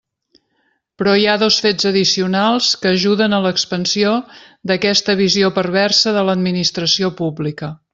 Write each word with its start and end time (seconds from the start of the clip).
Però 1.01 1.11
hi 1.23 1.27
ha 1.27 1.35
dos 1.43 1.57
fets 1.65 1.89
addicionals 1.89 2.71
que 2.85 2.95
ajuden 2.95 3.37
a 3.39 3.43
l'expansió 3.45 4.17
d'aquesta 4.73 5.19
visió 5.25 5.57
perversa 5.63 6.19
de 6.21 6.29
l'administració 6.31 7.17
pública. 7.25 7.77